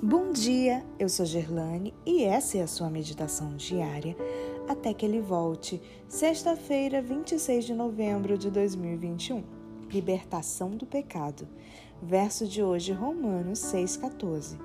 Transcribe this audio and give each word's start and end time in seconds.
Bom 0.00 0.30
dia, 0.30 0.84
eu 0.96 1.08
sou 1.08 1.26
Gerlane 1.26 1.92
e 2.06 2.22
essa 2.22 2.56
é 2.56 2.62
a 2.62 2.68
sua 2.68 2.88
meditação 2.88 3.56
diária 3.56 4.16
até 4.68 4.94
que 4.94 5.04
ele 5.04 5.20
volte, 5.20 5.82
sexta-feira, 6.06 7.02
26 7.02 7.64
de 7.64 7.74
novembro 7.74 8.38
de 8.38 8.48
2021. 8.48 9.42
Libertação 9.90 10.70
do 10.76 10.86
pecado. 10.86 11.48
Verso 12.00 12.46
de 12.46 12.62
hoje, 12.62 12.92
Romanos 12.92 13.58
6,14. 13.58 14.56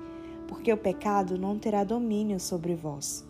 Porque 0.46 0.72
o 0.72 0.76
pecado 0.76 1.36
não 1.36 1.58
terá 1.58 1.82
domínio 1.82 2.38
sobre 2.38 2.76
vós, 2.76 3.26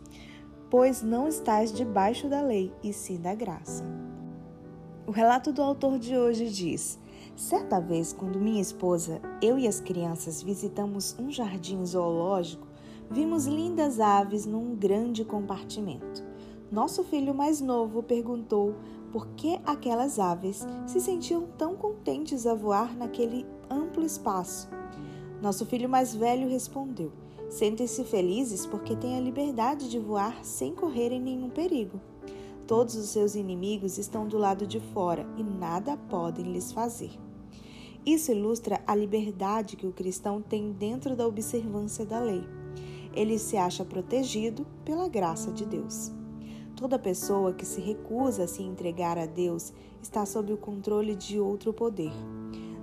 pois 0.68 1.00
não 1.00 1.26
estáis 1.26 1.72
debaixo 1.72 2.28
da 2.28 2.42
lei, 2.42 2.70
e 2.82 2.92
sim 2.92 3.16
da 3.16 3.34
graça. 3.34 3.82
O 5.06 5.10
relato 5.10 5.54
do 5.54 5.62
autor 5.62 5.98
de 5.98 6.14
hoje 6.14 6.50
diz: 6.50 6.98
Certa 7.36 7.80
vez, 7.80 8.12
quando 8.12 8.38
minha 8.38 8.60
esposa, 8.60 9.20
eu 9.42 9.58
e 9.58 9.66
as 9.66 9.80
crianças 9.80 10.40
visitamos 10.40 11.16
um 11.18 11.32
jardim 11.32 11.84
zoológico, 11.84 12.64
vimos 13.10 13.46
lindas 13.46 13.98
aves 13.98 14.46
num 14.46 14.76
grande 14.76 15.24
compartimento. 15.24 16.22
Nosso 16.70 17.02
filho 17.02 17.34
mais 17.34 17.60
novo 17.60 18.04
perguntou 18.04 18.76
por 19.10 19.26
que 19.28 19.60
aquelas 19.66 20.20
aves 20.20 20.64
se 20.86 21.00
sentiam 21.00 21.48
tão 21.58 21.74
contentes 21.74 22.46
a 22.46 22.54
voar 22.54 22.96
naquele 22.96 23.44
amplo 23.68 24.04
espaço. 24.04 24.68
Nosso 25.42 25.66
filho 25.66 25.88
mais 25.88 26.14
velho 26.14 26.48
respondeu: 26.48 27.10
Sentem-se 27.50 28.04
felizes 28.04 28.64
porque 28.64 28.94
têm 28.94 29.16
a 29.16 29.20
liberdade 29.20 29.90
de 29.90 29.98
voar 29.98 30.44
sem 30.44 30.72
correrem 30.72 31.20
nenhum 31.20 31.50
perigo. 31.50 32.00
Todos 32.66 32.94
os 32.94 33.10
seus 33.10 33.34
inimigos 33.34 33.98
estão 33.98 34.26
do 34.26 34.38
lado 34.38 34.66
de 34.66 34.80
fora 34.80 35.26
e 35.36 35.42
nada 35.42 35.98
podem 36.08 36.50
lhes 36.50 36.72
fazer. 36.72 37.10
Isso 38.06 38.32
ilustra 38.32 38.80
a 38.86 38.94
liberdade 38.94 39.76
que 39.76 39.86
o 39.86 39.92
cristão 39.92 40.40
tem 40.40 40.72
dentro 40.72 41.14
da 41.14 41.26
observância 41.26 42.06
da 42.06 42.18
lei. 42.18 42.42
Ele 43.12 43.38
se 43.38 43.58
acha 43.58 43.84
protegido 43.84 44.66
pela 44.82 45.08
graça 45.08 45.52
de 45.52 45.66
Deus. 45.66 46.10
Toda 46.74 46.98
pessoa 46.98 47.52
que 47.52 47.66
se 47.66 47.82
recusa 47.82 48.44
a 48.44 48.48
se 48.48 48.62
entregar 48.62 49.18
a 49.18 49.26
Deus 49.26 49.72
está 50.02 50.24
sob 50.24 50.52
o 50.52 50.56
controle 50.56 51.14
de 51.14 51.38
outro 51.38 51.72
poder. 51.72 52.12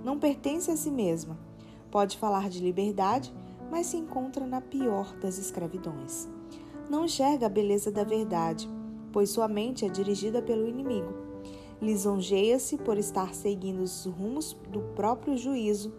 Não 0.04 0.18
pertence 0.18 0.70
a 0.70 0.76
si 0.76 0.92
mesma. 0.92 1.36
Pode 1.90 2.16
falar 2.18 2.48
de 2.48 2.60
liberdade, 2.60 3.34
mas 3.68 3.86
se 3.86 3.96
encontra 3.96 4.46
na 4.46 4.60
pior 4.60 5.12
das 5.16 5.38
escravidões. 5.38 6.28
Não 6.88 7.04
enxerga 7.04 7.46
a 7.46 7.50
beleza 7.50 7.90
da 7.90 8.04
verdade 8.04 8.68
pois 9.12 9.30
sua 9.30 9.46
mente 9.46 9.84
é 9.84 9.88
dirigida 9.88 10.40
pelo 10.40 10.66
inimigo. 10.66 11.12
Lisonjeia-se 11.80 12.78
por 12.78 12.96
estar 12.96 13.34
seguindo 13.34 13.82
os 13.82 14.06
rumos 14.06 14.56
do 14.70 14.80
próprio 14.94 15.36
juízo, 15.36 15.92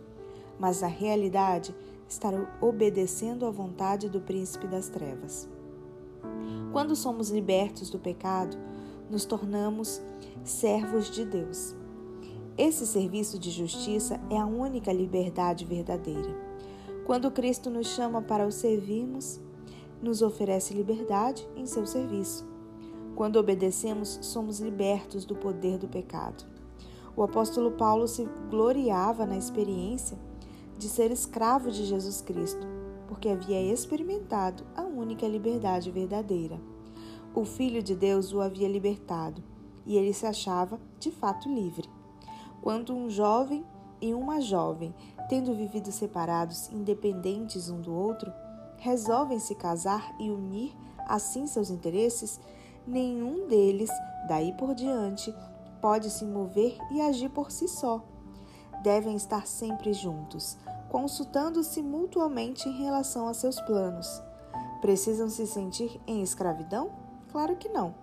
mas 0.58 0.82
na 0.82 0.88
realidade 0.88 1.76
está 2.08 2.30
obedecendo 2.62 3.46
à 3.46 3.52
vontade 3.52 4.10
do 4.10 4.22
príncipe 4.22 4.68
das 4.68 4.88
trevas. 4.88 5.50
Quando 6.72 6.96
somos 6.96 7.30
libertos 7.30 7.90
do 7.90 8.00
pecado, 8.00 8.58
nos 9.10 9.26
tornamos 9.26 10.02
servos 10.44 11.10
de 11.12 11.26
Deus. 11.26 11.76
Esse 12.58 12.86
serviço 12.86 13.38
de 13.38 13.52
justiça 13.52 14.20
é 14.30 14.38
a 14.38 14.46
única 14.46 14.94
liberdade 14.94 15.66
verdadeira. 15.66 16.36
Quando 17.06 17.32
Cristo 17.32 17.70
nos 17.70 17.88
chama 17.88 18.22
para 18.22 18.48
o 18.48 18.52
servirmos, 18.52 19.40
nos 20.02 20.22
oferece 20.22 20.74
liberdade 20.74 21.48
em 21.56 21.66
seu 21.66 21.86
serviço. 21.86 22.53
Quando 23.16 23.38
obedecemos, 23.38 24.20
somos 24.22 24.60
libertos 24.60 25.26
do 25.26 25.36
poder 25.36 25.78
do 25.78 25.88
pecado. 25.88 26.46
O 27.16 27.22
apóstolo 27.22 27.72
Paulo 27.72 28.08
se 28.08 28.28
gloriava 28.50 29.26
na 29.26 29.38
experiência 29.38 30.18
de 30.78 30.90
ser 30.90 31.12
escravo 31.12 31.70
de 31.70 31.86
Jesus 31.86 32.22
Cristo, 32.22 32.66
porque 33.08 33.30
havia 33.30 33.62
experimentado 33.62 34.64
a 34.76 34.82
única 34.82 35.28
liberdade 35.28 35.92
verdadeira. 35.92 36.60
O 37.36 37.46
Filho 37.46 37.84
de 37.84 37.96
Deus 37.96 38.34
o 38.34 38.42
havia 38.42 38.68
libertado 38.68 39.44
e 39.86 39.98
ele 39.98 40.14
se 40.14 40.26
achava 40.26 40.80
de 41.00 41.12
fato 41.12 41.48
livre. 41.48 41.90
Quando 42.62 42.96
um 42.96 43.10
jovem 43.10 43.64
e 44.02 44.14
uma 44.14 44.42
jovem, 44.42 44.94
tendo 45.30 45.54
vivido 45.54 45.92
separados, 45.92 46.70
independentes 46.72 47.70
um 47.70 47.80
do 47.80 47.94
outro, 47.94 48.32
resolvem 48.78 49.40
se 49.40 49.56
casar 49.56 50.16
e 50.20 50.30
unir 50.30 50.74
assim 51.08 51.48
seus 51.48 51.70
interesses, 51.70 52.40
nenhum 52.86 53.48
deles, 53.48 53.90
daí 54.28 54.54
por 54.54 54.74
diante, 54.74 55.34
pode 55.82 56.10
se 56.10 56.26
mover 56.26 56.78
e 56.92 57.02
agir 57.02 57.30
por 57.30 57.52
si 57.52 57.68
só. 57.68 58.04
Devem 58.82 59.16
estar 59.16 59.48
sempre 59.48 59.94
juntos, 59.94 60.58
consultando-se 60.90 61.82
mutuamente 61.82 62.68
em 62.68 62.84
relação 62.84 63.28
a 63.28 63.34
seus 63.34 63.60
planos. 63.62 64.22
Precisam 64.82 65.30
se 65.30 65.48
sentir 65.48 66.00
em 66.06 66.22
escravidão? 66.22 66.92
Claro 67.32 67.56
que 67.56 67.70
não. 67.70 67.96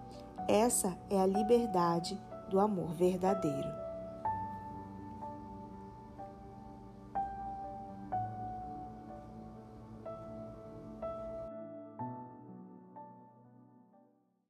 Essa 0.49 0.97
é 1.09 1.21
a 1.21 1.27
liberdade 1.27 2.21
do 2.51 2.59
amor 2.59 2.93
verdadeiro. 2.95 3.80